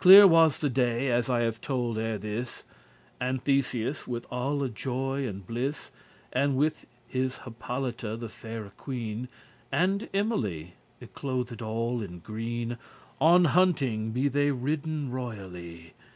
[0.00, 2.64] Clear was the day, as I have told ere this,
[3.20, 5.92] And Theseus, with alle joy and bliss,
[6.34, 9.28] With his Hippolyta, the faire queen,
[9.70, 12.76] And Emily, y clothed all in green,
[13.20, 15.94] On hunting be they ridden royally.